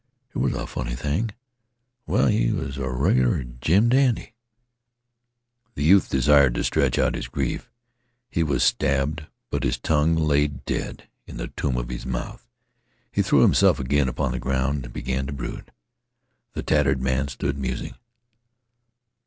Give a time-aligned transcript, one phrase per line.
[0.33, 1.29] It was a funny thing.
[2.07, 4.33] Well, he was a reg'lar jim dandy."
[5.75, 7.69] The youth desired to screech out his grief.
[8.27, 12.49] He was stabbed, but his tongue lay dead in the tomb of his mouth.
[13.11, 15.71] He threw himself again upon the ground and began to brood.
[16.53, 17.93] The tattered man stood musing.